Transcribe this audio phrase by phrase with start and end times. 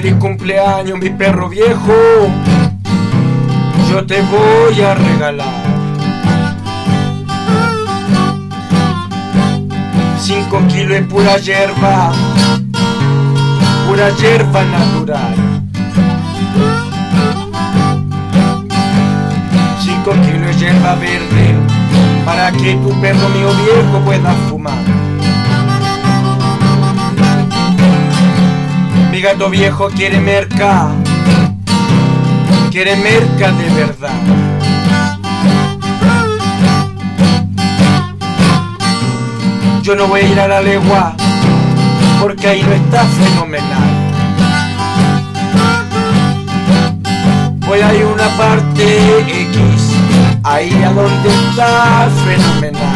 [0.00, 1.92] Feliz cumpleaños, mi perro viejo.
[3.90, 5.48] Yo te voy a regalar.
[10.20, 12.12] Cinco kilos de pura hierba,
[13.88, 15.34] pura hierba natural.
[19.80, 21.56] Cinco kilos de hierba verde,
[22.24, 25.07] para que tu perro mío viejo pueda fumar.
[29.18, 30.90] Mi gato viejo quiere merca,
[32.70, 34.14] quiere merca de verdad.
[39.82, 41.16] Yo no voy a ir a la legua,
[42.20, 43.90] porque ahí no está fenomenal.
[47.66, 49.94] Voy a ir a una parte X,
[50.44, 52.87] ahí a donde está fenomenal.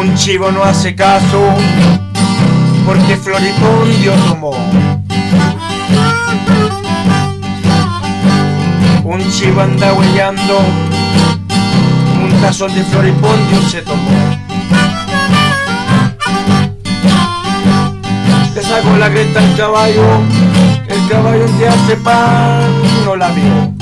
[0.00, 1.54] Un chivo no hace caso
[2.86, 4.56] porque Floripondio tomó.
[9.04, 10.60] Un chivo anda huellando,
[12.24, 14.10] un tazón de Floripondio se tomó.
[18.54, 20.06] Le sacó la cresta al caballo,
[20.88, 22.72] el caballo día hace pan
[23.04, 23.79] no la vio.